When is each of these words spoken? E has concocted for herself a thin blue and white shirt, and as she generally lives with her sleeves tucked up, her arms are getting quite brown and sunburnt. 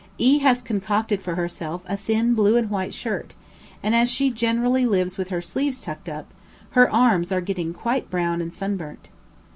E 0.17 0.39
has 0.39 0.63
concocted 0.63 1.21
for 1.21 1.35
herself 1.35 1.83
a 1.85 1.95
thin 1.95 2.33
blue 2.33 2.57
and 2.57 2.71
white 2.71 2.91
shirt, 2.91 3.35
and 3.83 3.93
as 3.93 4.09
she 4.09 4.31
generally 4.31 4.83
lives 4.83 5.15
with 5.15 5.27
her 5.29 5.43
sleeves 5.43 5.79
tucked 5.79 6.09
up, 6.09 6.33
her 6.71 6.89
arms 6.91 7.31
are 7.31 7.39
getting 7.39 7.71
quite 7.71 8.09
brown 8.09 8.41
and 8.41 8.51
sunburnt. 8.51 9.09